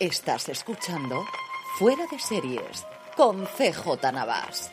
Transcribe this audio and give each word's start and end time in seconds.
Estás 0.00 0.48
escuchando 0.48 1.26
Fuera 1.78 2.06
de 2.10 2.18
Series 2.18 2.86
con 3.18 3.44
CJ 3.44 4.10
Navas. 4.14 4.70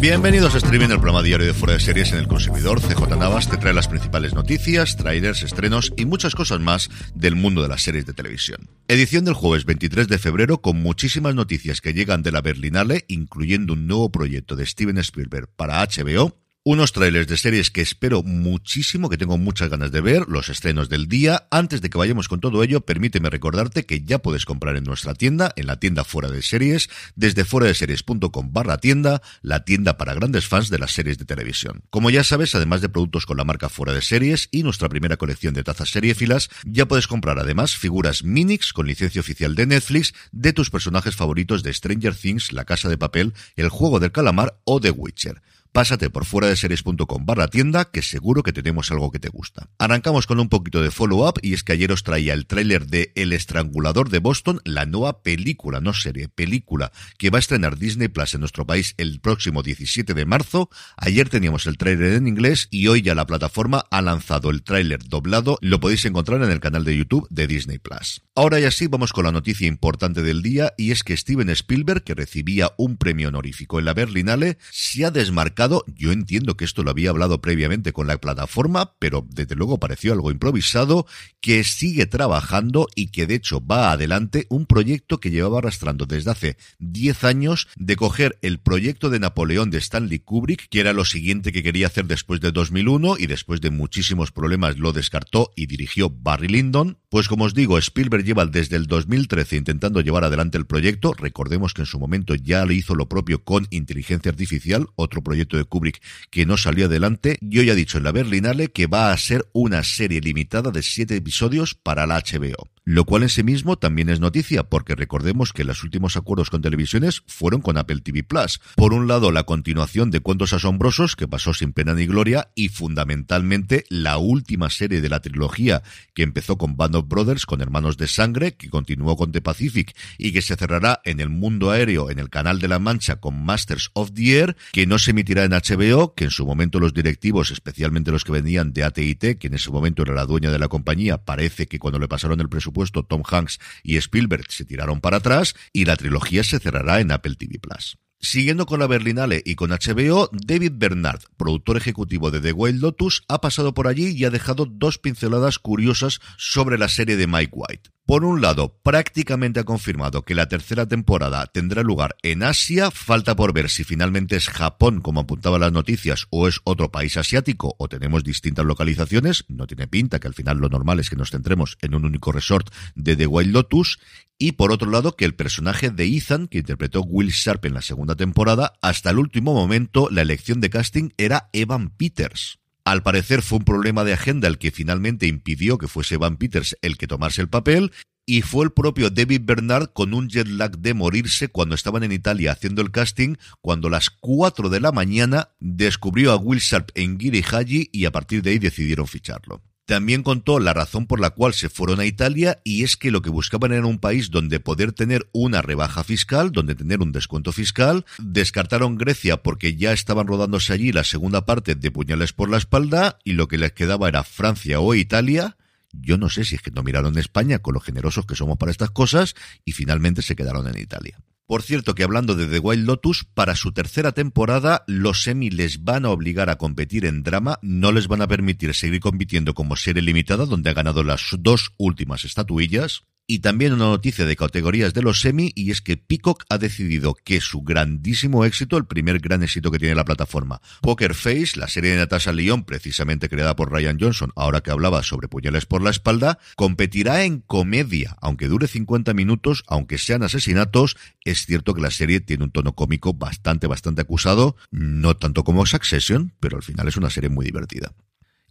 Bienvenidos 0.00 0.54
a 0.54 0.58
Streaming, 0.58 0.90
el 0.90 1.00
programa 1.00 1.24
diario 1.24 1.48
de 1.48 1.52
Fuera 1.52 1.74
de 1.74 1.80
Series 1.80 2.12
en 2.12 2.18
el 2.18 2.28
consumidor. 2.28 2.80
CJ 2.80 3.16
Navas 3.16 3.50
te 3.50 3.56
trae 3.56 3.74
las 3.74 3.88
principales 3.88 4.34
noticias, 4.34 4.96
trailers, 4.96 5.42
estrenos 5.42 5.92
y 5.96 6.04
muchas 6.04 6.36
cosas 6.36 6.60
más 6.60 6.90
del 7.16 7.34
mundo 7.34 7.60
de 7.60 7.70
las 7.70 7.82
series 7.82 8.06
de 8.06 8.12
televisión. 8.12 8.70
Edición 8.86 9.24
del 9.24 9.34
jueves 9.34 9.64
23 9.64 10.06
de 10.06 10.18
febrero 10.18 10.60
con 10.60 10.80
muchísimas 10.80 11.34
noticias 11.34 11.80
que 11.80 11.92
llegan 11.92 12.22
de 12.22 12.30
la 12.30 12.40
Berlinale, 12.40 13.04
incluyendo 13.08 13.72
un 13.72 13.88
nuevo 13.88 14.12
proyecto 14.12 14.54
de 14.54 14.64
Steven 14.64 14.98
Spielberg 14.98 15.48
para 15.56 15.84
HBO, 15.84 16.36
unos 16.66 16.92
trailers 16.92 17.28
de 17.28 17.36
series 17.36 17.70
que 17.70 17.82
espero 17.82 18.22
muchísimo, 18.22 19.10
que 19.10 19.18
tengo 19.18 19.36
muchas 19.36 19.68
ganas 19.68 19.92
de 19.92 20.00
ver, 20.00 20.24
los 20.28 20.48
estrenos 20.48 20.88
del 20.88 21.08
día. 21.08 21.46
Antes 21.50 21.82
de 21.82 21.90
que 21.90 21.98
vayamos 21.98 22.26
con 22.26 22.40
todo 22.40 22.62
ello, 22.62 22.80
permíteme 22.80 23.28
recordarte 23.28 23.84
que 23.84 24.02
ya 24.02 24.18
puedes 24.20 24.46
comprar 24.46 24.74
en 24.76 24.84
nuestra 24.84 25.12
tienda, 25.12 25.52
en 25.56 25.66
la 25.66 25.78
tienda 25.78 26.04
fuera 26.04 26.30
de 26.30 26.40
series, 26.40 26.88
desde 27.16 27.44
fuera 27.44 27.66
de 27.66 27.74
series.com 27.74 28.50
barra 28.50 28.78
tienda, 28.78 29.20
la 29.42 29.66
tienda 29.66 29.98
para 29.98 30.14
grandes 30.14 30.46
fans 30.46 30.70
de 30.70 30.78
las 30.78 30.92
series 30.92 31.18
de 31.18 31.26
televisión. 31.26 31.82
Como 31.90 32.08
ya 32.08 32.24
sabes, 32.24 32.54
además 32.54 32.80
de 32.80 32.88
productos 32.88 33.26
con 33.26 33.36
la 33.36 33.44
marca 33.44 33.68
fuera 33.68 33.92
de 33.92 34.00
series 34.00 34.48
y 34.50 34.62
nuestra 34.62 34.88
primera 34.88 35.18
colección 35.18 35.52
de 35.52 35.64
tazas 35.64 35.90
seriefilas, 35.90 36.48
ya 36.64 36.88
puedes 36.88 37.06
comprar 37.06 37.38
además 37.38 37.76
figuras 37.76 38.24
Minix 38.24 38.72
con 38.72 38.86
licencia 38.86 39.20
oficial 39.20 39.54
de 39.54 39.66
Netflix 39.66 40.14
de 40.32 40.54
tus 40.54 40.70
personajes 40.70 41.14
favoritos 41.14 41.62
de 41.62 41.74
Stranger 41.74 42.14
Things, 42.14 42.54
La 42.54 42.64
Casa 42.64 42.88
de 42.88 42.96
Papel, 42.96 43.34
El 43.54 43.68
Juego 43.68 44.00
del 44.00 44.12
Calamar 44.12 44.56
o 44.64 44.80
The 44.80 44.92
Witcher. 44.92 45.42
Pásate 45.74 46.08
por 46.08 46.24
fuera 46.24 46.46
de 46.46 46.54
series.com 46.54 47.26
barra 47.26 47.48
tienda, 47.48 47.86
que 47.86 48.00
seguro 48.00 48.44
que 48.44 48.52
tenemos 48.52 48.92
algo 48.92 49.10
que 49.10 49.18
te 49.18 49.28
gusta. 49.28 49.70
Arrancamos 49.76 50.28
con 50.28 50.38
un 50.38 50.48
poquito 50.48 50.80
de 50.80 50.92
follow-up, 50.92 51.40
y 51.42 51.52
es 51.52 51.64
que 51.64 51.72
ayer 51.72 51.90
os 51.90 52.04
traía 52.04 52.32
el 52.32 52.46
tráiler 52.46 52.86
de 52.86 53.10
El 53.16 53.32
Estrangulador 53.32 54.08
de 54.08 54.20
Boston, 54.20 54.60
la 54.64 54.86
nueva 54.86 55.24
película, 55.24 55.80
no 55.80 55.92
serie, 55.92 56.28
película, 56.28 56.92
que 57.18 57.30
va 57.30 57.38
a 57.38 57.40
estrenar 57.40 57.76
Disney 57.76 58.06
Plus 58.06 58.34
en 58.34 58.40
nuestro 58.42 58.64
país 58.64 58.94
el 58.98 59.18
próximo 59.18 59.64
17 59.64 60.14
de 60.14 60.24
marzo. 60.24 60.70
Ayer 60.96 61.28
teníamos 61.28 61.66
el 61.66 61.76
tráiler 61.76 62.12
en 62.12 62.28
inglés 62.28 62.68
y 62.70 62.86
hoy 62.86 63.02
ya 63.02 63.16
la 63.16 63.26
plataforma 63.26 63.84
ha 63.90 64.00
lanzado 64.00 64.50
el 64.50 64.62
tráiler 64.62 65.02
doblado. 65.02 65.58
Lo 65.60 65.80
podéis 65.80 66.04
encontrar 66.04 66.40
en 66.44 66.52
el 66.52 66.60
canal 66.60 66.84
de 66.84 66.96
YouTube 66.96 67.26
de 67.30 67.48
Disney 67.48 67.80
Plus. 67.80 68.22
Ahora 68.36 68.60
ya 68.60 68.70
sí, 68.70 68.86
vamos 68.86 69.12
con 69.12 69.24
la 69.24 69.32
noticia 69.32 69.66
importante 69.66 70.22
del 70.22 70.40
día, 70.40 70.72
y 70.78 70.92
es 70.92 71.02
que 71.02 71.16
Steven 71.16 71.50
Spielberg, 71.50 72.04
que 72.04 72.14
recibía 72.14 72.70
un 72.78 72.96
premio 72.96 73.26
honorífico 73.26 73.80
en 73.80 73.86
la 73.86 73.94
Berlinale, 73.94 74.56
se 74.70 75.04
ha 75.04 75.10
desmarcado 75.10 75.63
yo 75.96 76.12
entiendo 76.12 76.56
que 76.56 76.64
esto 76.64 76.82
lo 76.82 76.90
había 76.90 77.10
hablado 77.10 77.40
previamente 77.40 77.92
con 77.92 78.06
la 78.06 78.18
plataforma, 78.18 78.94
pero 78.98 79.26
desde 79.28 79.54
luego 79.54 79.78
pareció 79.78 80.12
algo 80.12 80.30
improvisado, 80.30 81.06
que 81.40 81.64
sigue 81.64 82.06
trabajando 82.06 82.88
y 82.94 83.08
que 83.08 83.26
de 83.26 83.34
hecho 83.34 83.64
va 83.64 83.92
adelante 83.92 84.46
un 84.48 84.66
proyecto 84.66 85.20
que 85.20 85.30
llevaba 85.30 85.58
arrastrando 85.58 86.06
desde 86.06 86.30
hace 86.30 86.56
10 86.78 87.24
años 87.24 87.68
de 87.76 87.96
coger 87.96 88.38
el 88.42 88.58
proyecto 88.58 89.10
de 89.10 89.20
Napoleón 89.20 89.70
de 89.70 89.78
Stanley 89.78 90.18
Kubrick, 90.18 90.68
que 90.68 90.80
era 90.80 90.92
lo 90.92 91.04
siguiente 91.04 91.52
que 91.52 91.62
quería 91.62 91.86
hacer 91.86 92.06
después 92.06 92.40
de 92.40 92.52
2001 92.52 93.16
y 93.18 93.26
después 93.26 93.60
de 93.60 93.70
muchísimos 93.70 94.32
problemas 94.32 94.78
lo 94.78 94.92
descartó 94.92 95.52
y 95.56 95.66
dirigió 95.66 96.10
Barry 96.10 96.48
Lyndon. 96.48 96.98
Pues 97.08 97.28
como 97.28 97.44
os 97.44 97.54
digo, 97.54 97.78
Spielberg 97.78 98.24
lleva 98.24 98.46
desde 98.46 98.76
el 98.76 98.86
2013 98.86 99.56
intentando 99.56 100.00
llevar 100.00 100.24
adelante 100.24 100.58
el 100.58 100.66
proyecto. 100.66 101.12
Recordemos 101.12 101.72
que 101.72 101.82
en 101.82 101.86
su 101.86 101.98
momento 101.98 102.34
ya 102.34 102.64
le 102.66 102.74
hizo 102.74 102.94
lo 102.94 103.08
propio 103.08 103.44
con 103.44 103.66
inteligencia 103.70 104.30
artificial, 104.30 104.88
otro 104.96 105.22
proyecto 105.22 105.53
de 105.56 105.64
Kubrick 105.64 106.02
que 106.30 106.46
no 106.46 106.56
salió 106.56 106.86
adelante. 106.86 107.38
Yo 107.40 107.62
ya 107.62 107.72
he 107.72 107.76
dicho 107.76 107.98
en 107.98 108.04
la 108.04 108.12
Berlinale 108.12 108.68
que 108.68 108.86
va 108.86 109.12
a 109.12 109.16
ser 109.16 109.46
una 109.52 109.82
serie 109.82 110.20
limitada 110.20 110.70
de 110.70 110.82
siete 110.82 111.16
episodios 111.16 111.74
para 111.74 112.06
la 112.06 112.18
HBO 112.18 112.68
lo 112.84 113.04
cual 113.04 113.22
en 113.22 113.28
sí 113.30 113.42
mismo 113.42 113.76
también 113.76 114.10
es 114.10 114.20
noticia, 114.20 114.64
porque 114.64 114.94
recordemos 114.94 115.52
que 115.52 115.64
los 115.64 115.82
últimos 115.82 116.16
acuerdos 116.16 116.50
con 116.50 116.60
televisiones 116.60 117.22
fueron 117.26 117.62
con 117.62 117.78
Apple 117.78 118.00
TV 118.00 118.22
Plus. 118.22 118.60
Por 118.76 118.92
un 118.92 119.08
lado, 119.08 119.32
la 119.32 119.44
continuación 119.44 120.10
de 120.10 120.20
Cuentos 120.20 120.52
Asombrosos, 120.52 121.16
que 121.16 121.26
pasó 121.26 121.54
sin 121.54 121.72
pena 121.72 121.94
ni 121.94 122.06
gloria, 122.06 122.50
y 122.54 122.68
fundamentalmente 122.68 123.84
la 123.88 124.18
última 124.18 124.68
serie 124.68 125.00
de 125.00 125.08
la 125.08 125.20
trilogía, 125.20 125.82
que 126.14 126.22
empezó 126.22 126.58
con 126.58 126.76
Band 126.76 126.96
of 126.96 127.08
Brothers, 127.08 127.46
con 127.46 127.62
Hermanos 127.62 127.96
de 127.96 128.06
Sangre, 128.06 128.54
que 128.54 128.68
continuó 128.68 129.16
con 129.16 129.32
The 129.32 129.40
Pacific, 129.40 129.96
y 130.18 130.32
que 130.32 130.42
se 130.42 130.56
cerrará 130.56 131.00
en 131.04 131.20
el 131.20 131.30
mundo 131.30 131.70
aéreo, 131.70 132.10
en 132.10 132.18
el 132.18 132.28
Canal 132.28 132.60
de 132.60 132.68
la 132.68 132.78
Mancha, 132.78 133.16
con 133.16 133.42
Masters 133.42 133.90
of 133.94 134.12
the 134.12 134.38
Air, 134.38 134.56
que 134.72 134.86
no 134.86 134.98
se 134.98 135.12
emitirá 135.12 135.43
en 135.44 135.52
HBO, 135.52 136.14
que 136.14 136.24
en 136.24 136.30
su 136.30 136.44
momento 136.44 136.80
los 136.80 136.92
directivos, 136.92 137.50
especialmente 137.50 138.10
los 138.10 138.24
que 138.24 138.32
venían 138.32 138.72
de 138.72 138.84
AT&T, 138.84 139.38
que 139.38 139.46
en 139.46 139.54
ese 139.54 139.70
momento 139.70 140.02
era 140.02 140.14
la 140.14 140.26
dueña 140.26 140.50
de 140.50 140.58
la 140.58 140.68
compañía, 140.68 141.24
parece 141.24 141.66
que 141.66 141.78
cuando 141.78 141.98
le 141.98 142.08
pasaron 142.08 142.40
el 142.40 142.48
presupuesto 142.48 142.74
puesto 142.74 143.04
Tom 143.04 143.22
Hanks 143.24 143.60
y 143.82 143.96
Spielberg 143.96 144.50
se 144.50 144.64
tiraron 144.64 145.00
para 145.00 145.18
atrás 145.18 145.54
y 145.72 145.86
la 145.86 145.96
trilogía 145.96 146.44
se 146.44 146.58
cerrará 146.58 147.00
en 147.00 147.12
Apple 147.12 147.36
TV 147.36 147.58
Plus. 147.58 147.96
Siguiendo 148.20 148.64
con 148.64 148.80
la 148.80 148.86
Berlinale 148.86 149.42
y 149.44 149.54
con 149.54 149.70
HBO, 149.70 150.30
David 150.32 150.72
Bernard, 150.76 151.20
productor 151.36 151.76
ejecutivo 151.76 152.30
de 152.30 152.40
The 152.40 152.52
Wild 152.52 152.80
Lotus, 152.80 153.22
ha 153.28 153.40
pasado 153.40 153.74
por 153.74 153.86
allí 153.86 154.08
y 154.08 154.24
ha 154.24 154.30
dejado 154.30 154.66
dos 154.66 154.98
pinceladas 154.98 155.58
curiosas 155.58 156.20
sobre 156.38 156.78
la 156.78 156.88
serie 156.88 157.16
de 157.16 157.26
Mike 157.26 157.52
White. 157.52 157.90
Por 158.06 158.26
un 158.26 158.42
lado, 158.42 158.78
prácticamente 158.82 159.60
ha 159.60 159.64
confirmado 159.64 160.26
que 160.26 160.34
la 160.34 160.46
tercera 160.46 160.84
temporada 160.84 161.46
tendrá 161.46 161.82
lugar 161.82 162.16
en 162.22 162.42
Asia. 162.42 162.90
Falta 162.90 163.34
por 163.34 163.54
ver 163.54 163.70
si 163.70 163.82
finalmente 163.82 164.36
es 164.36 164.50
Japón, 164.50 165.00
como 165.00 165.20
apuntaban 165.20 165.62
las 165.62 165.72
noticias, 165.72 166.26
o 166.28 166.46
es 166.46 166.60
otro 166.64 166.92
país 166.92 167.16
asiático, 167.16 167.74
o 167.78 167.88
tenemos 167.88 168.22
distintas 168.22 168.66
localizaciones. 168.66 169.46
No 169.48 169.66
tiene 169.66 169.88
pinta 169.88 170.18
que 170.18 170.28
al 170.28 170.34
final 170.34 170.58
lo 170.58 170.68
normal 170.68 171.00
es 171.00 171.08
que 171.08 171.16
nos 171.16 171.30
centremos 171.30 171.78
en 171.80 171.94
un 171.94 172.04
único 172.04 172.30
resort 172.30 172.68
de 172.94 173.16
The 173.16 173.26
Wild 173.26 173.54
Lotus. 173.54 173.98
Y 174.36 174.52
por 174.52 174.70
otro 174.70 174.90
lado, 174.90 175.16
que 175.16 175.24
el 175.24 175.34
personaje 175.34 175.88
de 175.88 176.04
Ethan, 176.04 176.46
que 176.48 176.58
interpretó 176.58 177.00
Will 177.00 177.30
Sharp 177.30 177.64
en 177.64 177.72
la 177.72 177.80
segunda 177.80 178.16
temporada, 178.16 178.74
hasta 178.82 179.08
el 179.08 179.18
último 179.18 179.54
momento 179.54 180.10
la 180.10 180.20
elección 180.20 180.60
de 180.60 180.68
casting 180.68 181.08
era 181.16 181.48
Evan 181.54 181.88
Peters. 181.88 182.58
Al 182.84 183.02
parecer 183.02 183.40
fue 183.40 183.58
un 183.58 183.64
problema 183.64 184.04
de 184.04 184.12
agenda 184.12 184.46
el 184.46 184.58
que 184.58 184.70
finalmente 184.70 185.26
impidió 185.26 185.78
que 185.78 185.88
fuese 185.88 186.18
Van 186.18 186.36
Peters 186.36 186.76
el 186.82 186.98
que 186.98 187.06
tomase 187.06 187.40
el 187.40 187.48
papel 187.48 187.92
y 188.26 188.42
fue 188.42 188.66
el 188.66 188.72
propio 188.72 189.08
David 189.08 189.40
Bernard 189.44 189.92
con 189.94 190.12
un 190.12 190.28
jet 190.28 190.46
lag 190.48 190.78
de 190.78 190.92
morirse 190.92 191.48
cuando 191.48 191.74
estaban 191.74 192.02
en 192.04 192.12
Italia 192.12 192.52
haciendo 192.52 192.82
el 192.82 192.90
casting, 192.90 193.36
cuando 193.62 193.88
a 193.88 193.92
las 193.92 194.10
4 194.10 194.68
de 194.68 194.80
la 194.80 194.92
mañana 194.92 195.50
descubrió 195.60 196.32
a 196.32 196.36
Will 196.36 196.60
Sharp 196.60 196.90
en 196.94 197.18
Giri 197.18 197.42
Haji 197.42 197.88
y 197.90 198.04
a 198.04 198.12
partir 198.12 198.42
de 198.42 198.50
ahí 198.50 198.58
decidieron 198.58 199.06
ficharlo. 199.06 199.62
También 199.86 200.22
contó 200.22 200.60
la 200.60 200.72
razón 200.72 201.06
por 201.06 201.20
la 201.20 201.30
cual 201.30 201.52
se 201.52 201.68
fueron 201.68 202.00
a 202.00 202.06
Italia 202.06 202.58
y 202.64 202.84
es 202.84 202.96
que 202.96 203.10
lo 203.10 203.20
que 203.20 203.28
buscaban 203.28 203.72
era 203.72 203.86
un 203.86 203.98
país 203.98 204.30
donde 204.30 204.58
poder 204.58 204.92
tener 204.92 205.28
una 205.32 205.60
rebaja 205.60 206.02
fiscal, 206.04 206.52
donde 206.52 206.74
tener 206.74 207.02
un 207.02 207.12
descuento 207.12 207.52
fiscal. 207.52 208.06
Descartaron 208.18 208.96
Grecia 208.96 209.42
porque 209.42 209.76
ya 209.76 209.92
estaban 209.92 210.26
rodándose 210.26 210.72
allí 210.72 210.90
la 210.90 211.04
segunda 211.04 211.44
parte 211.44 211.74
de 211.74 211.90
Puñales 211.90 212.32
por 212.32 212.48
la 212.48 212.56
espalda 212.56 213.18
y 213.24 213.34
lo 213.34 213.46
que 213.46 213.58
les 213.58 213.72
quedaba 213.72 214.08
era 214.08 214.24
Francia 214.24 214.80
o 214.80 214.94
Italia. 214.94 215.58
Yo 215.92 216.16
no 216.16 216.30
sé 216.30 216.44
si 216.44 216.54
es 216.54 216.62
que 216.62 216.70
no 216.70 216.82
miraron 216.82 217.18
España 217.18 217.58
con 217.58 217.74
lo 217.74 217.80
generosos 217.80 218.24
que 218.24 218.36
somos 218.36 218.56
para 218.56 218.72
estas 218.72 218.90
cosas 218.90 219.34
y 219.66 219.72
finalmente 219.72 220.22
se 220.22 220.34
quedaron 220.34 220.66
en 220.66 220.78
Italia. 220.78 221.18
Por 221.46 221.60
cierto 221.60 221.94
que 221.94 222.04
hablando 222.04 222.34
de 222.34 222.46
The 222.46 222.58
Wild 222.58 222.86
Lotus, 222.86 223.26
para 223.34 223.54
su 223.54 223.72
tercera 223.72 224.12
temporada 224.12 224.82
los 224.86 225.26
Emmy 225.26 225.50
les 225.50 225.84
van 225.84 226.06
a 226.06 226.10
obligar 226.10 226.48
a 226.48 226.56
competir 226.56 227.04
en 227.04 227.22
drama, 227.22 227.58
no 227.60 227.92
les 227.92 228.08
van 228.08 228.22
a 228.22 228.26
permitir 228.26 228.74
seguir 228.74 229.00
compitiendo 229.00 229.52
como 229.52 229.76
serie 229.76 230.00
limitada, 230.00 230.46
donde 230.46 230.70
ha 230.70 230.74
ganado 230.74 231.04
las 231.04 231.36
dos 231.38 231.74
últimas 231.76 232.24
estatuillas. 232.24 233.04
Y 233.26 233.38
también 233.38 233.72
una 233.72 233.86
noticia 233.86 234.26
de 234.26 234.36
categorías 234.36 234.92
de 234.92 235.00
los 235.00 235.22
semi, 235.22 235.50
y 235.54 235.70
es 235.70 235.80
que 235.80 235.96
Peacock 235.96 236.44
ha 236.50 236.58
decidido 236.58 237.14
que 237.14 237.40
su 237.40 237.62
grandísimo 237.62 238.44
éxito, 238.44 238.76
el 238.76 238.84
primer 238.84 239.18
gran 239.18 239.42
éxito 239.42 239.70
que 239.70 239.78
tiene 239.78 239.94
la 239.94 240.04
plataforma, 240.04 240.60
Poker 240.82 241.14
Face, 241.14 241.52
la 241.58 241.68
serie 241.68 241.92
de 241.92 241.96
Natasha 241.96 242.32
Lyon, 242.32 242.64
precisamente 242.64 243.30
creada 243.30 243.56
por 243.56 243.72
Ryan 243.72 243.98
Johnson, 243.98 244.30
ahora 244.36 244.60
que 244.60 244.70
hablaba 244.70 245.02
sobre 245.02 245.28
puñales 245.28 245.64
por 245.64 245.80
la 245.80 245.88
espalda, 245.88 246.38
competirá 246.54 247.24
en 247.24 247.40
comedia, 247.40 248.14
aunque 248.20 248.46
dure 248.46 248.68
50 248.68 249.14
minutos, 249.14 249.64
aunque 249.68 249.96
sean 249.96 250.22
asesinatos, 250.22 250.98
es 251.24 251.46
cierto 251.46 251.72
que 251.72 251.80
la 251.80 251.90
serie 251.90 252.20
tiene 252.20 252.44
un 252.44 252.50
tono 252.50 252.74
cómico 252.74 253.14
bastante, 253.14 253.66
bastante 253.66 254.02
acusado, 254.02 254.56
no 254.70 255.16
tanto 255.16 255.44
como 255.44 255.64
Succession, 255.64 256.34
pero 256.40 256.58
al 256.58 256.62
final 256.62 256.88
es 256.88 256.98
una 256.98 257.08
serie 257.08 257.30
muy 257.30 257.46
divertida. 257.46 257.94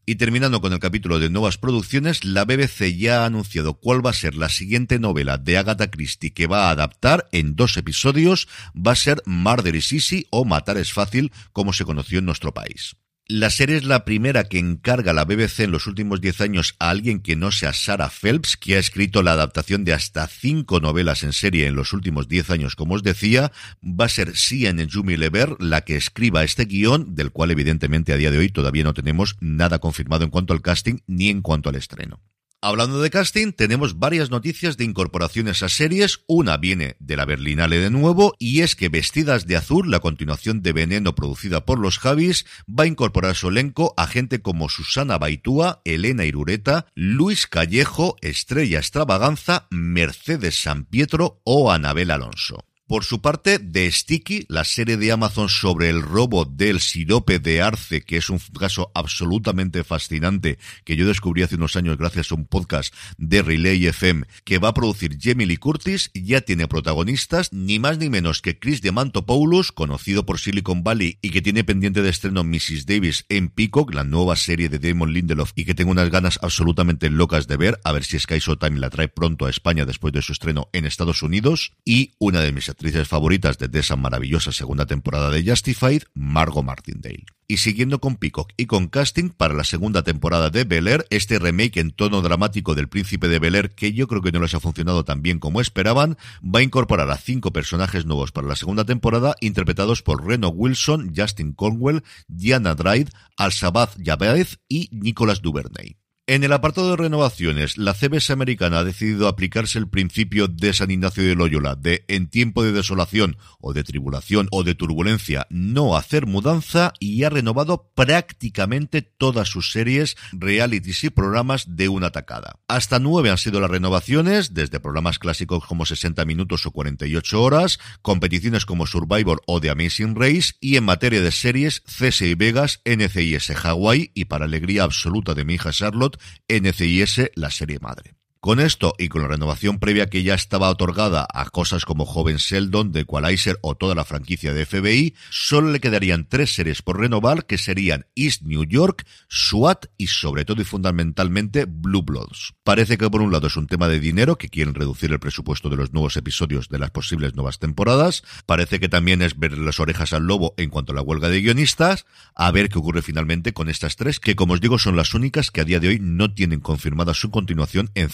Y 0.05 0.15
terminando 0.15 0.59
con 0.59 0.73
el 0.73 0.79
capítulo 0.79 1.17
de 1.19 1.29
nuevas 1.29 1.57
producciones, 1.57 2.25
la 2.25 2.43
BBC 2.43 2.97
ya 2.97 3.23
ha 3.23 3.25
anunciado 3.25 3.75
cuál 3.75 4.05
va 4.05 4.09
a 4.09 4.13
ser 4.13 4.35
la 4.35 4.49
siguiente 4.49 4.99
novela 4.99 5.37
de 5.37 5.57
Agatha 5.57 5.89
Christie 5.89 6.33
que 6.33 6.45
va 6.45 6.67
a 6.67 6.71
adaptar 6.71 7.29
en 7.31 7.55
dos 7.55 7.77
episodios. 7.77 8.49
Va 8.75 8.91
a 8.91 8.95
ser 8.95 9.21
Murder 9.25 9.75
is 9.75 9.93
Easy 9.93 10.27
o 10.29 10.43
Matar 10.43 10.77
es 10.77 10.91
Fácil, 10.91 11.31
como 11.53 11.71
se 11.71 11.85
conoció 11.85 12.19
en 12.19 12.25
nuestro 12.25 12.53
país. 12.53 12.97
La 13.29 13.49
serie 13.49 13.77
es 13.77 13.85
la 13.85 14.03
primera 14.03 14.43
que 14.43 14.59
encarga 14.59 15.13
la 15.13 15.23
BBC 15.23 15.61
en 15.61 15.71
los 15.71 15.87
últimos 15.87 16.19
10 16.19 16.41
años 16.41 16.75
a 16.77 16.89
alguien 16.89 17.21
que 17.21 17.37
no 17.37 17.53
sea 17.53 17.71
Sarah 17.71 18.09
Phelps, 18.09 18.57
que 18.57 18.75
ha 18.75 18.79
escrito 18.79 19.23
la 19.23 19.31
adaptación 19.31 19.85
de 19.85 19.93
hasta 19.93 20.27
cinco 20.27 20.81
novelas 20.81 21.23
en 21.23 21.31
serie 21.31 21.67
en 21.67 21.75
los 21.75 21.93
últimos 21.93 22.27
10 22.27 22.49
años, 22.49 22.75
como 22.75 22.95
os 22.95 23.03
decía. 23.03 23.53
Va 23.81 24.05
a 24.05 24.09
ser 24.09 24.35
Sian 24.35 24.89
Jumi 24.89 25.15
Lever 25.15 25.55
la 25.59 25.81
que 25.81 25.95
escriba 25.95 26.43
este 26.43 26.65
guion, 26.65 27.15
del 27.15 27.31
cual 27.31 27.51
evidentemente 27.51 28.11
a 28.11 28.17
día 28.17 28.29
de 28.29 28.39
hoy 28.39 28.49
todavía 28.49 28.83
no 28.83 28.93
tenemos 28.93 29.37
nada 29.39 29.79
confirmado 29.79 30.25
en 30.25 30.29
cuanto 30.29 30.51
al 30.51 30.61
casting 30.61 30.97
ni 31.07 31.29
en 31.29 31.41
cuanto 31.41 31.69
al 31.69 31.75
estreno. 31.75 32.19
Hablando 32.65 33.01
de 33.01 33.09
casting, 33.09 33.51
tenemos 33.51 33.99
varias 33.99 34.31
noticias 34.31 34.77
de 34.77 34.85
incorporaciones 34.85 35.61
a 35.63 35.67
series. 35.67 36.21
Una 36.27 36.55
viene 36.55 36.95
de 37.01 37.17
la 37.17 37.25
Berlinale 37.25 37.77
de 37.77 37.89
nuevo, 37.89 38.35
y 38.39 38.61
es 38.61 38.77
que 38.77 38.87
Vestidas 38.87 39.45
de 39.45 39.57
Azul, 39.57 39.91
la 39.91 39.99
continuación 39.99 40.61
de 40.61 40.71
Veneno 40.71 41.13
producida 41.13 41.65
por 41.65 41.77
los 41.77 41.99
Javis, 41.99 42.45
va 42.69 42.85
a 42.85 42.87
incorporar 42.87 43.35
su 43.35 43.49
elenco 43.49 43.93
a 43.97 44.07
gente 44.07 44.41
como 44.41 44.69
Susana 44.69 45.17
Baitúa, 45.17 45.81
Elena 45.83 46.23
Irureta, 46.23 46.85
Luis 46.95 47.47
Callejo, 47.47 48.15
Estrella 48.21 48.79
Extravaganza, 48.79 49.67
Mercedes 49.69 50.61
San 50.61 50.85
Pietro 50.85 51.41
o 51.43 51.69
Anabel 51.69 52.11
Alonso. 52.11 52.63
Por 52.85 53.05
su 53.05 53.21
parte, 53.21 53.59
The 53.59 53.89
Sticky, 53.89 54.45
la 54.49 54.65
serie 54.65 54.97
de 54.97 55.13
Amazon 55.13 55.47
sobre 55.47 55.87
el 55.87 56.01
robo 56.01 56.43
del 56.43 56.81
sirope 56.81 57.39
de 57.39 57.61
arce, 57.61 58.01
que 58.01 58.17
es 58.17 58.29
un 58.29 58.39
caso 58.59 58.91
absolutamente 58.93 59.85
fascinante 59.85 60.59
que 60.83 60.97
yo 60.97 61.07
descubrí 61.07 61.43
hace 61.43 61.55
unos 61.55 61.77
años 61.77 61.97
gracias 61.97 62.31
a 62.31 62.35
un 62.35 62.45
podcast 62.45 62.93
de 63.17 63.41
Relay 63.41 63.85
FM 63.85 64.25
que 64.43 64.57
va 64.57 64.67
a 64.67 64.73
producir 64.73 65.17
Jamie 65.17 65.47
Lee 65.47 65.55
Curtis, 65.55 66.11
ya 66.13 66.41
tiene 66.41 66.67
protagonistas, 66.67 67.53
ni 67.53 67.79
más 67.79 67.99
ni 67.99 68.09
menos 68.09 68.41
que 68.41 68.59
Chris 68.59 68.81
Demantopoulos, 68.81 69.71
conocido 69.71 70.25
por 70.25 70.41
Silicon 70.41 70.83
Valley 70.83 71.19
y 71.21 71.29
que 71.29 71.41
tiene 71.41 71.63
pendiente 71.63 72.01
de 72.01 72.09
estreno 72.09 72.43
Mrs. 72.43 72.85
Davis 72.85 73.23
en 73.29 73.47
Peacock, 73.47 73.93
la 73.93 74.03
nueva 74.03 74.35
serie 74.35 74.67
de 74.67 74.79
Damon 74.79 75.13
Lindelof 75.13 75.53
y 75.55 75.63
que 75.63 75.73
tengo 75.73 75.91
unas 75.91 76.09
ganas 76.09 76.37
absolutamente 76.41 77.09
locas 77.09 77.47
de 77.47 77.55
ver, 77.55 77.79
a 77.85 77.93
ver 77.93 78.03
si 78.03 78.19
Sky 78.19 78.39
Showtime 78.39 78.81
la 78.81 78.89
trae 78.89 79.07
pronto 79.07 79.45
a 79.45 79.49
España 79.49 79.85
después 79.85 80.13
de 80.13 80.21
su 80.21 80.33
estreno 80.33 80.67
en 80.73 80.83
Estados 80.83 81.23
Unidos, 81.23 81.71
y 81.85 82.11
una 82.19 82.41
de 82.41 82.51
mis 82.51 82.72
actrices 82.73 83.07
favoritas 83.07 83.57
de 83.57 83.79
esa 83.79 83.95
maravillosa 83.95 84.51
segunda 84.51 84.85
temporada 84.85 85.29
de 85.29 85.43
Justified, 85.47 86.03
Margot 86.13 86.63
Martindale. 86.63 87.25
Y 87.47 87.57
siguiendo 87.57 87.99
con 87.99 88.15
Peacock 88.15 88.51
y 88.57 88.65
con 88.65 88.87
casting 88.87 89.29
para 89.29 89.53
la 89.53 89.63
segunda 89.63 90.03
temporada 90.03 90.49
de 90.49 90.63
Bel 90.63 90.87
Air, 90.87 91.05
este 91.09 91.39
remake 91.39 91.77
en 91.77 91.91
tono 91.91 92.21
dramático 92.21 92.73
del 92.73 92.89
Príncipe 92.89 93.27
de 93.27 93.39
Bel 93.39 93.55
Air, 93.55 93.75
que 93.75 93.93
yo 93.93 94.07
creo 94.07 94.21
que 94.21 94.31
no 94.31 94.39
les 94.39 94.53
ha 94.53 94.59
funcionado 94.59 95.05
tan 95.05 95.21
bien 95.21 95.39
como 95.39 95.61
esperaban, 95.61 96.17
va 96.43 96.59
a 96.59 96.63
incorporar 96.63 97.09
a 97.11 97.17
cinco 97.17 97.53
personajes 97.53 98.05
nuevos 98.05 98.31
para 98.31 98.47
la 98.47 98.55
segunda 98.55 98.85
temporada, 98.85 99.35
interpretados 99.39 100.01
por 100.01 100.25
Reno 100.25 100.49
Wilson, 100.49 101.13
Justin 101.15 101.53
Conwell, 101.53 102.03
Diana 102.27 102.75
Dryde, 102.75 103.11
Al-Sabaz 103.37 103.95
Yabez 103.97 104.59
y 104.67 104.89
Nicolas 104.91 105.41
Duvernay. 105.41 106.02
En 106.33 106.43
el 106.43 106.51
apartado 106.51 106.89
de 106.89 106.97
renovaciones, 106.97 107.77
la 107.77 107.93
CBS 107.93 108.33
americana 108.33 108.79
ha 108.79 108.83
decidido 108.83 109.27
aplicarse 109.27 109.77
el 109.77 109.87
principio 109.87 110.47
de 110.47 110.73
San 110.73 110.89
Ignacio 110.89 111.23
de 111.23 111.35
Loyola 111.35 111.75
de 111.75 112.05
en 112.07 112.27
tiempo 112.27 112.63
de 112.63 112.71
desolación 112.71 113.37
o 113.59 113.71
de 113.71 113.83
tribulación 113.83 114.47
o 114.49 114.63
de 114.63 114.73
turbulencia 114.73 115.45
no 115.51 115.95
hacer 115.95 116.25
mudanza 116.25 116.91
y 116.99 117.23
ha 117.23 117.29
renovado 117.29 117.91
prácticamente 117.93 119.03
todas 119.03 119.47
sus 119.47 119.71
series, 119.71 120.17
realities 120.31 121.03
y 121.03 121.11
programas 121.11 121.75
de 121.75 121.87
una 121.87 122.09
tacada. 122.09 122.55
Hasta 122.67 122.97
nueve 122.97 123.29
han 123.29 123.37
sido 123.37 123.61
las 123.61 123.69
renovaciones, 123.69 124.55
desde 124.55 124.79
programas 124.79 125.19
clásicos 125.19 125.63
como 125.67 125.85
60 125.85 126.25
minutos 126.25 126.65
o 126.65 126.71
48 126.71 127.43
horas, 127.43 127.77
competiciones 128.01 128.65
como 128.65 128.87
Survivor 128.87 129.39
o 129.45 129.61
The 129.61 129.69
Amazing 129.69 130.15
Race 130.15 130.53
y 130.59 130.77
en 130.77 130.85
materia 130.85 131.21
de 131.21 131.31
series, 131.31 131.81
CSI 131.81 132.33
Vegas, 132.33 132.81
NCIS 132.85 133.51
Hawaii 133.51 134.09
y 134.15 134.25
para 134.25 134.45
alegría 134.45 134.81
absoluta 134.81 135.35
de 135.35 135.45
mi 135.45 135.53
hija 135.53 135.71
Charlotte, 135.71 136.17
NCIS, 136.47 137.31
la 137.35 137.49
serie 137.49 137.79
madre. 137.81 138.13
Con 138.43 138.59
esto 138.59 138.93
y 138.97 139.07
con 139.07 139.21
la 139.21 139.29
renovación 139.29 139.79
previa 139.79 140.07
que 140.07 140.21
ya 140.21 140.33
estaba 140.33 140.69
otorgada 140.69 141.25
a 141.33 141.49
cosas 141.49 141.85
como 141.85 142.05
Joven 142.05 142.35
Sheldon, 142.35 142.91
The 142.91 142.99
Equalizer 142.99 143.57
o 143.61 143.75
toda 143.75 143.95
la 143.95 144.03
franquicia 144.03 144.53
de 144.53 144.65
FBI, 144.65 145.15
solo 145.29 145.71
le 145.71 145.79
quedarían 145.79 146.27
tres 146.27 146.53
series 146.53 146.81
por 146.81 146.99
renovar 146.99 147.45
que 147.45 147.57
serían 147.57 148.05
East 148.15 148.41
New 148.41 148.65
York, 148.65 149.07
SWAT 149.29 149.85
y 149.97 150.07
sobre 150.07 150.43
todo 150.43 150.61
y 150.61 150.65
fundamentalmente 150.65 151.63
Blue 151.63 152.01
Bloods. 152.01 152.53
Parece 152.65 152.97
que 152.97 153.09
por 153.09 153.21
un 153.21 153.31
lado 153.31 153.47
es 153.47 153.55
un 153.55 153.67
tema 153.67 153.87
de 153.87 154.01
dinero, 154.01 154.37
que 154.37 154.49
quieren 154.49 154.75
reducir 154.75 155.13
el 155.13 155.21
presupuesto 155.21 155.69
de 155.69 155.77
los 155.77 155.93
nuevos 155.93 156.17
episodios 156.17 156.67
de 156.67 156.79
las 156.79 156.91
posibles 156.91 157.35
nuevas 157.35 157.59
temporadas. 157.59 158.23
Parece 158.45 158.81
que 158.81 158.89
también 158.89 159.21
es 159.21 159.39
ver 159.39 159.57
las 159.57 159.79
orejas 159.79 160.11
al 160.11 160.23
lobo 160.23 160.53
en 160.57 160.69
cuanto 160.69 160.91
a 160.91 160.95
la 160.95 161.01
huelga 161.01 161.29
de 161.29 161.39
guionistas. 161.39 162.05
A 162.35 162.51
ver 162.51 162.67
qué 162.67 162.77
ocurre 162.77 163.03
finalmente 163.03 163.53
con 163.53 163.69
estas 163.69 163.95
tres, 163.95 164.19
que 164.19 164.35
como 164.35 164.55
os 164.55 164.59
digo 164.59 164.79
son 164.79 164.97
las 164.97 165.13
únicas 165.13 165.49
que 165.49 165.61
a 165.61 165.65
día 165.65 165.79
de 165.79 165.87
hoy 165.87 165.99
no 166.01 166.33
tienen 166.33 166.59
confirmada 166.59 167.13
su 167.13 167.31
continuación 167.31 167.89
en 167.95 168.09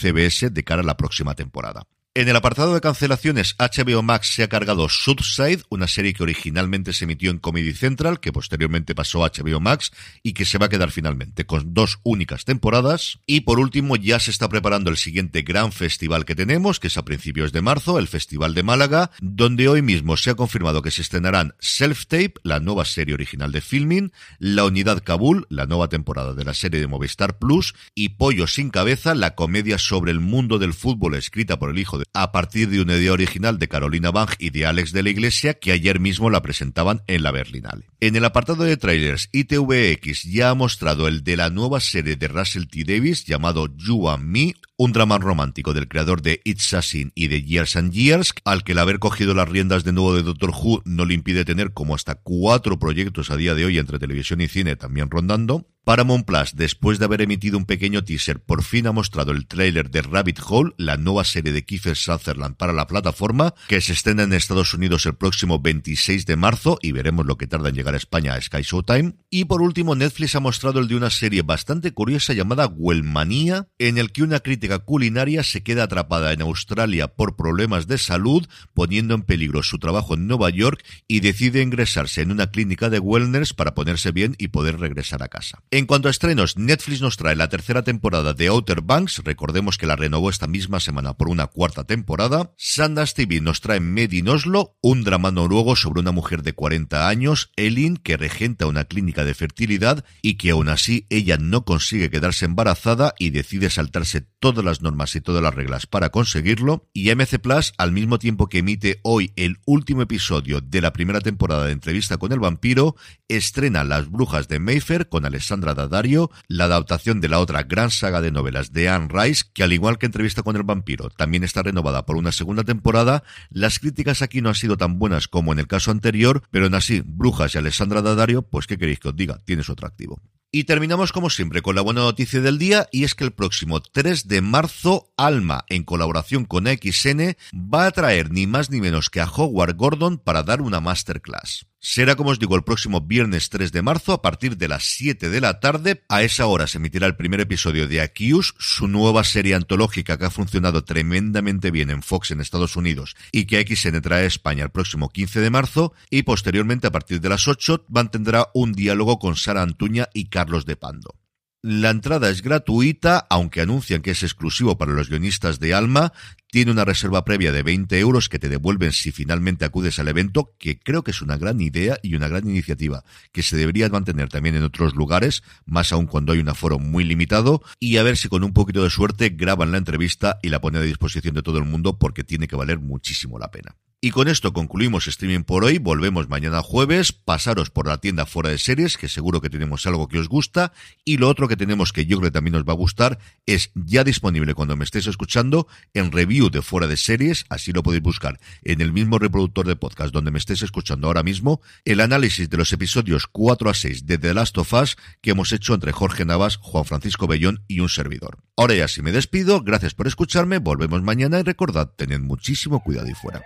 De 0.52 0.64
cara 0.64 0.82
a 0.82 0.86
la 0.86 0.98
próxima 0.98 1.34
temporada. 1.36 1.84
En 2.20 2.28
el 2.28 2.36
apartado 2.36 2.74
de 2.74 2.82
cancelaciones, 2.82 3.56
HBO 3.58 4.04
Max 4.04 4.34
se 4.36 4.44
ha 4.44 4.50
cargado 4.50 4.90
Subside, 4.90 5.64
una 5.70 5.88
serie 5.88 6.14
que 6.14 6.24
originalmente 6.24 6.92
se 6.92 7.06
emitió 7.06 7.32
en 7.32 7.38
Comedy 7.38 7.72
Central, 7.72 8.20
que 8.20 8.34
posteriormente 8.34 8.94
pasó 8.94 9.24
a 9.24 9.30
HBO 9.30 9.62
Max 9.62 9.94
y 10.22 10.34
que 10.34 10.44
se 10.44 10.58
va 10.58 10.66
a 10.66 10.70
quedar 10.70 10.92
finalmente 10.92 11.46
con 11.46 11.74
dos 11.74 12.00
únicas 12.04 12.44
temporadas. 12.44 13.20
Y 13.26 13.40
por 13.40 13.58
último, 13.58 13.96
ya 13.96 14.20
se 14.20 14.32
está 14.32 14.50
preparando 14.50 14.90
el 14.90 14.98
siguiente 14.98 15.44
gran 15.44 15.72
festival 15.72 16.26
que 16.26 16.36
tenemos, 16.36 16.82
que 16.82 16.88
es 16.88 16.98
a 16.98 17.06
principios 17.06 17.54
de 17.54 17.62
marzo, 17.62 17.98
el 17.98 18.10
Festival 18.10 18.54
de 18.54 18.64
Málaga, 18.64 19.12
donde 19.22 19.70
hoy 19.70 19.82
mismo 19.82 20.18
se 20.18 20.32
ha 20.32 20.36
confirmado 20.36 20.82
que 20.82 20.92
se 20.92 21.04
estrenarán 21.04 21.56
Self 21.60 22.08
Tape, 22.08 22.34
la 22.44 22.60
nueva 22.60 22.84
serie 22.84 23.14
original 23.14 23.54
de 23.54 23.62
filming, 23.62 24.12
La 24.40 24.66
Unidad 24.66 25.02
Kabul, 25.06 25.48
la 25.50 25.68
nueva 25.68 25.88
temporada 25.88 26.34
de 26.34 26.44
la 26.44 26.54
serie 26.54 26.82
de 26.82 26.88
Movistar 26.88 27.38
Plus, 27.38 27.76
y 27.96 28.10
Pollo 28.10 28.46
sin 28.46 28.72
cabeza, 28.72 29.16
la 29.16 29.36
comedia 29.36 29.78
sobre 29.78 30.12
el 30.12 30.20
mundo 30.20 30.60
del 30.60 30.74
fútbol 30.74 31.16
escrita 31.16 31.58
por 31.58 31.70
el 31.70 31.80
hijo 31.80 31.98
a 32.14 32.32
partir 32.32 32.70
de 32.70 32.82
una 32.82 32.96
idea 32.96 33.14
original 33.14 33.60
de 33.60 33.68
Carolina 33.68 34.12
Bang 34.12 34.30
y 34.40 34.50
de 34.50 34.66
Alex 34.66 34.92
de 34.92 35.04
la 35.04 35.10
Iglesia 35.10 35.54
que 35.54 35.72
ayer 35.72 36.00
mismo 36.00 36.30
la 36.30 36.42
presentaban 36.42 37.02
en 37.08 37.24
la 37.24 37.32
Berlinale. 37.32 37.90
En 38.00 38.16
el 38.16 38.26
apartado 38.26 38.64
de 38.64 38.78
trailers, 38.78 39.30
ITVX 39.32 40.24
ya 40.24 40.50
ha 40.50 40.56
mostrado 40.56 41.08
el 41.08 41.24
de 41.24 41.38
la 41.38 41.50
nueva 41.50 41.80
serie 41.80 42.16
de 42.16 42.28
Russell 42.28 42.68
T. 42.68 42.84
Davis 42.84 43.26
llamado 43.26 43.68
You 43.76 44.10
and 44.10 44.24
Me, 44.24 44.56
un 44.80 44.94
drama 44.94 45.18
romántico 45.18 45.74
del 45.74 45.90
creador 45.90 46.22
de 46.22 46.40
It's 46.46 46.74
a 46.74 46.82
Sin 46.82 47.12
y 47.14 47.28
de 47.28 47.44
Years 47.44 47.76
and 47.76 47.92
Years, 47.92 48.34
al 48.46 48.64
que 48.64 48.72
el 48.72 48.80
haber 48.80 49.00
cogido 49.00 49.34
las 49.34 49.50
riendas 49.50 49.84
de 49.84 49.92
nuevo 49.92 50.16
de 50.16 50.24
Doctor 50.24 50.52
Who 50.52 50.82
no 50.86 51.04
le 51.04 51.16
impide 51.16 51.44
tener 51.44 51.74
como 51.74 51.96
hasta 51.96 52.16
cuatro 52.16 52.80
proyectos 52.80 53.30
a 53.30 53.36
día 53.36 53.56
de 53.56 53.66
hoy 53.66 53.78
entre 53.78 54.00
televisión 54.00 54.40
y 54.40 54.48
cine 54.48 54.78
también 54.78 55.10
rondando. 55.10 55.68
Paramount 55.90 56.24
Plus, 56.24 56.56
después 56.56 57.00
de 57.00 57.06
haber 57.06 57.22
emitido 57.22 57.58
un 57.58 57.66
pequeño 57.66 58.04
teaser, 58.04 58.40
por 58.40 58.64
fin 58.64 58.86
ha 58.86 58.92
mostrado 58.92 59.32
el 59.32 59.48
tráiler 59.48 59.90
de 59.90 60.04
Rabbit 60.04 60.40
Hole, 60.48 60.74
la 60.78 60.98
nueva 60.98 61.24
serie 61.24 61.52
de 61.52 61.66
Kiefer 61.66 61.96
Sutherland 61.96 62.58
para 62.58 62.74
la 62.74 62.86
plataforma, 62.86 63.56
que 63.68 63.82
se 63.82 63.94
estrena 63.94 64.22
en 64.22 64.34
Estados 64.34 64.76
Unidos 64.76 65.08
el 65.08 65.16
próximo 65.16 65.60
26 65.60 66.28
de 66.28 66.36
marzo 66.36 66.78
y 66.84 66.92
veremos 66.92 67.26
lo 67.26 67.38
que 67.38 67.48
tarda 67.48 67.70
en 67.70 67.76
llegar 67.76 67.96
a 67.96 67.98
España 67.98 68.36
a 68.36 68.42
Sky 68.42 68.62
Showtime. 68.62 69.16
Y 69.32 69.46
por 69.46 69.64
último, 69.64 69.96
Netflix 69.96 70.36
ha 70.36 70.40
mostrado 70.40 70.80
el 70.80 70.88
de 70.88 70.96
una 70.96 71.10
serie 71.10 71.42
bastante 71.42 71.92
curiosa 71.92 72.34
llamada 72.34 72.68
Wellmanía, 72.68 73.68
en 73.80 73.98
el 73.98 74.12
que 74.12 74.22
una 74.22 74.42
crítica 74.42 74.69
culinaria 74.78 75.42
se 75.42 75.64
queda 75.64 75.86
atrapada 75.86 76.32
en 76.32 76.44
Australia 76.44 77.08
por 77.08 77.36
problemas 77.36 77.88
de 77.88 77.98
salud, 77.98 78.48
poniendo 78.76 79.16
en 79.16 79.24
peligro 79.24 79.64
su 79.64 79.80
trabajo 79.80 80.14
en 80.14 80.28
Nueva 80.28 80.52
York 80.52 80.86
y 81.08 81.22
decide 81.22 81.64
ingresarse 81.64 82.22
en 82.22 82.32
una 82.32 82.52
clínica 82.52 82.92
de 82.92 83.00
wellness 83.00 83.56
para 83.56 83.74
ponerse 83.74 84.12
bien 84.12 84.36
y 84.38 84.50
poder 84.50 84.80
regresar 84.80 85.24
a 85.24 85.30
casa. 85.30 85.64
En 85.72 85.88
cuanto 85.88 86.08
a 86.08 86.12
estrenos, 86.12 86.58
Netflix 86.58 87.02
nos 87.02 87.18
trae 87.18 87.36
la 87.36 87.50
tercera 87.50 87.84
temporada 87.84 88.34
de 88.34 88.48
Outer 88.48 88.82
Banks, 88.82 89.24
recordemos 89.24 89.78
que 89.78 89.88
la 89.88 89.96
renovó 89.96 90.30
esta 90.30 90.46
misma 90.46 90.80
semana 90.80 91.14
por 91.14 91.30
una 91.30 91.48
cuarta 91.48 91.86
temporada. 91.86 92.52
Sundance 92.58 93.16
TV 93.16 93.42
nos 93.42 93.62
trae 93.62 93.80
Made 93.80 94.16
in 94.16 94.30
Oslo, 94.30 94.78
un 94.82 95.04
drama 95.04 95.32
noruego 95.32 95.76
sobre 95.76 96.02
una 96.02 96.12
mujer 96.12 96.44
de 96.44 96.54
40 96.54 97.08
años, 97.08 97.52
Elin, 97.56 97.98
que 97.98 98.18
regenta 98.18 98.68
una 98.68 98.86
clínica 98.86 99.24
de 99.24 99.34
fertilidad 99.34 100.06
y 100.22 100.36
que 100.36 100.52
aún 100.52 100.70
así 100.70 101.06
ella 101.10 101.38
no 101.38 101.66
consigue 101.66 102.10
quedarse 102.10 102.46
embarazada 102.46 103.14
y 103.18 103.30
decide 103.30 103.70
saltarse 103.70 104.22
todas 104.40 104.64
las 104.64 104.82
normas 104.82 105.16
y 105.16 105.22
todas 105.22 105.44
las 105.44 105.54
reglas 105.54 105.86
para 105.86 106.10
conseguirlo. 106.10 106.90
Y 106.94 107.14
MC 107.14 107.40
Plus, 107.40 107.74
al 107.78 107.92
mismo 107.92 108.20
tiempo 108.20 108.48
que 108.48 108.60
emite 108.60 109.00
hoy 109.04 109.32
el 109.36 109.60
último 109.66 110.02
episodio 110.02 110.62
de 110.62 110.82
la 110.82 110.94
primera 110.94 111.22
temporada 111.22 111.66
de 111.66 111.74
Entrevista 111.74 112.18
con 112.18 112.32
el 112.32 112.40
Vampiro, 112.40 112.96
estrena 113.28 113.84
Las 113.84 114.10
Brujas 114.10 114.48
de 114.48 114.60
Mayfair 114.60 115.10
con 115.10 115.26
Alessandra 115.26 115.74
Daddario, 115.74 116.32
la 116.48 116.66
adaptación 116.66 117.22
de 117.22 117.30
la 117.30 117.40
otra 117.40 117.64
gran 117.64 117.92
saga 117.92 118.22
de 118.22 118.32
novelas 118.32 118.74
de 118.74 118.90
Anne 118.90 119.10
Rice, 119.12 119.44
que 119.54 119.64
al 119.64 119.74
igual 119.74 119.98
que 119.98 120.06
Entrevista 120.06 120.44
con 120.44 120.56
el 120.56 120.64
Vampiro, 120.64 121.10
también 121.10 121.44
está 121.44 121.62
renovada 121.62 122.06
por 122.06 122.16
una 122.16 122.32
segunda 122.32 122.64
temporada. 122.64 123.24
Las 123.50 123.80
críticas 123.80 124.22
aquí 124.22 124.42
no 124.42 124.50
han 124.50 124.56
sido 124.56 124.78
tan 124.78 125.00
buenas 125.00 125.28
como 125.28 125.54
en 125.54 125.60
el 125.60 125.68
caso 125.68 125.92
anterior, 125.92 126.44
pero 126.52 126.66
en 126.66 126.76
así, 126.76 127.04
Brujas 127.06 127.56
y 127.56 127.58
Alessandra 127.58 128.02
Daddario, 128.02 128.42
pues 128.44 128.68
qué 128.68 128.78
queréis 128.78 129.00
que 129.00 129.10
os 129.10 129.16
diga, 129.16 129.40
tienes 129.46 129.70
otro 129.70 129.88
activo. 129.88 130.22
Y 130.52 130.64
terminamos 130.64 131.12
como 131.12 131.30
siempre 131.30 131.62
con 131.62 131.76
la 131.76 131.82
buena 131.82 132.02
noticia 132.02 132.42
del 132.42 132.58
día 132.58 132.88
y 132.92 133.04
es 133.04 133.14
que 133.14 133.24
el 133.24 133.32
próximo 133.32 133.82
3 133.82 134.28
de 134.28 134.42
marzo 134.42 135.12
Alma 135.16 135.64
en 135.70 135.84
colaboración 135.84 136.46
con 136.46 136.66
XN 136.66 137.36
va 137.54 137.86
a 137.86 137.92
traer 137.92 138.32
ni 138.32 138.48
más 138.48 138.72
ni 138.72 138.82
menos 138.82 139.12
que 139.12 139.22
a 139.22 139.30
Howard 139.30 139.76
Gordon 139.76 140.18
para 140.18 140.42
dar 140.42 140.64
una 140.64 140.80
masterclass. 140.80 141.69
Será, 141.82 142.18
como 142.18 142.32
os 142.32 142.40
digo, 142.40 142.58
el 142.58 142.64
próximo 142.64 143.00
viernes 143.00 143.50
3 143.50 143.72
de 143.72 143.82
marzo 143.82 144.12
a 144.12 144.22
partir 144.22 144.58
de 144.58 144.68
las 144.68 144.84
7 144.84 145.30
de 145.30 145.40
la 145.40 145.62
tarde. 145.62 146.04
A 146.10 146.24
esa 146.24 146.46
hora 146.46 146.68
se 146.68 146.78
emitirá 146.78 147.08
el 147.08 147.16
primer 147.16 147.40
episodio 147.40 147.88
de 147.88 148.02
Accused, 148.02 148.54
su 148.60 148.90
nueva 148.90 149.24
serie 149.24 149.56
antológica 149.56 150.18
que 150.18 150.26
ha 150.26 150.30
funcionado 150.30 150.84
tremendamente 150.84 151.72
bien 151.72 151.90
en 151.90 152.04
Fox 152.04 152.32
en 152.32 152.42
Estados 152.42 152.76
Unidos 152.76 153.16
y 153.32 153.46
que 153.46 153.66
XN 153.66 154.02
trae 154.02 154.24
a 154.24 154.28
España 154.28 154.66
el 154.66 154.72
próximo 154.72 155.08
15 155.08 155.40
de 155.40 155.50
marzo. 155.50 155.94
Y 156.10 156.24
posteriormente, 156.24 156.88
a 156.88 156.92
partir 156.92 157.22
de 157.22 157.30
las 157.30 157.48
8, 157.48 157.86
mantendrá 157.88 158.50
un 158.54 158.74
diálogo 158.74 159.18
con 159.18 159.38
Sara 159.38 159.62
Antuña 159.62 160.10
y 160.14 160.26
Carlos 160.26 160.66
de 160.66 160.76
Pando. 160.76 161.16
La 161.62 161.90
entrada 161.90 162.30
es 162.30 162.42
gratuita, 162.42 163.28
aunque 163.30 163.60
anuncian 163.60 164.02
que 164.02 164.12
es 164.12 164.24
exclusivo 164.24 164.78
para 164.78 164.94
los 164.94 165.10
guionistas 165.10 165.60
de 165.60 165.74
Alma. 165.74 166.14
Tiene 166.48 166.72
una 166.72 166.86
reserva 166.86 167.26
previa 167.26 167.52
de 167.52 167.64
20 167.64 168.00
euros 168.00 168.30
que 168.30 168.40
te 168.40 168.48
devuelven 168.48 168.94
si 168.94 169.12
finalmente 169.12 169.66
acudes 169.66 170.00
al 170.00 170.08
evento, 170.08 170.56
que 170.58 170.80
creo 170.80 171.04
que 171.04 171.12
es 171.12 171.22
una 171.22 171.36
gran 171.36 171.60
idea 171.60 171.98
y 172.02 172.16
una 172.16 172.30
gran 172.30 172.50
iniciativa 172.50 173.04
que 173.34 173.44
se 173.44 173.58
debería 173.58 173.90
mantener 173.90 174.30
también 174.30 174.56
en 174.56 174.64
otros 174.64 174.96
lugares, 174.96 175.44
más 175.66 175.92
aún 175.92 176.06
cuando 176.06 176.32
hay 176.32 176.40
un 176.40 176.48
aforo 176.48 176.80
muy 176.80 177.04
limitado, 177.04 177.62
y 177.78 177.98
a 177.98 178.04
ver 178.04 178.16
si 178.16 178.30
con 178.30 178.46
un 178.46 178.54
poquito 178.54 178.82
de 178.82 178.90
suerte 178.90 179.28
graban 179.28 179.74
la 179.74 179.80
entrevista 179.80 180.40
y 180.42 180.48
la 180.48 180.62
ponen 180.62 180.82
a 180.82 180.86
disposición 180.86 181.36
de 181.36 181.44
todo 181.44 181.58
el 181.58 181.66
mundo 181.66 182.00
porque 182.00 182.24
tiene 182.24 182.48
que 182.48 182.56
valer 182.56 182.80
muchísimo 182.80 183.38
la 183.38 183.52
pena. 183.52 183.76
Y 184.02 184.12
con 184.12 184.30
esto 184.30 184.54
concluimos 184.54 185.08
streaming 185.08 185.44
por 185.44 185.66
hoy. 185.66 185.78
Volvemos 185.78 186.30
mañana 186.30 186.62
jueves. 186.62 187.12
Pasaros 187.12 187.70
por 187.70 187.86
la 187.86 187.98
tienda 187.98 188.26
fuera 188.26 188.50
de 188.50 188.58
series, 188.58 188.96
que 188.96 189.10
seguro 189.10 189.42
que 189.42 189.50
tenemos 189.50 189.86
algo 189.88 190.08
que 190.08 190.20
os 190.20 190.30
gusta. 190.30 190.72
Y 191.04 191.18
lo 191.18 191.28
otro 191.28 191.50
que 191.50 191.58
tenemos 191.58 191.92
que 191.92 192.06
yo 192.06 192.18
creo 192.18 192.30
que 192.30 192.34
también 192.34 192.56
os 192.56 192.64
va 192.64 192.72
a 192.72 192.78
gustar 192.78 193.20
es 193.46 193.72
ya 193.76 194.06
disponible 194.06 194.54
cuando 194.54 194.78
me 194.78 194.86
estéis 194.86 195.08
escuchando 195.08 195.68
en 195.94 196.14
review 196.14 196.50
de 196.50 196.62
fuera 196.62 196.88
de 196.88 196.96
series. 196.96 197.46
Así 197.50 197.74
lo 197.74 197.84
podéis 197.84 198.02
buscar 198.02 198.40
en 198.64 198.80
el 198.80 198.94
mismo 198.94 199.20
reproductor 199.20 199.68
de 199.68 199.76
podcast 199.76 200.14
donde 200.14 200.32
me 200.32 200.40
estéis 200.40 200.62
escuchando 200.62 201.08
ahora 201.08 201.24
mismo. 201.24 201.60
El 201.84 202.00
análisis 202.00 202.50
de 202.50 202.56
los 202.56 202.72
episodios 202.72 203.28
4 203.28 203.70
a 203.70 203.74
6 203.74 204.06
de 204.06 204.18
The 204.18 204.34
Last 204.34 204.58
of 204.60 204.72
Us 204.72 204.96
que 205.20 205.32
hemos 205.32 205.52
hecho 205.52 205.74
entre 205.74 205.92
Jorge 205.92 206.24
Navas, 206.24 206.56
Juan 206.56 206.86
Francisco 206.86 207.28
Bellón 207.28 207.66
y 207.68 207.82
un 207.82 207.90
servidor. 207.90 208.38
Ahora 208.56 208.76
ya 208.76 208.88
sí 208.88 209.02
me 209.02 209.12
despido. 209.12 209.62
Gracias 209.62 209.94
por 209.94 210.08
escucharme. 210.08 210.60
Volvemos 210.60 211.02
mañana 211.02 211.42
y 211.42 211.44
recordad, 211.44 211.92
tened 211.98 212.22
muchísimo 212.22 212.82
cuidado 212.82 213.10
y 213.10 213.14
fuera. 213.14 213.44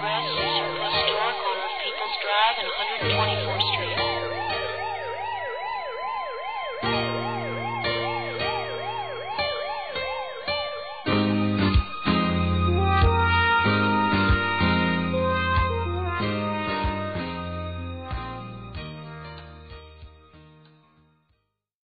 Brown 0.00 0.24
Sushi 0.32 0.64
Restaurant 0.80 1.36
on 1.44 1.56
People's 1.84 2.16
Drive 2.24 2.56
and 2.56 3.12
124th 3.12 3.64
Street. 3.74 4.09